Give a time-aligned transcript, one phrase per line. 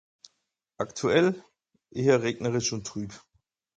[0.79, 1.43] Aktuell?
[1.91, 3.21] Hier regnerisch und trüb.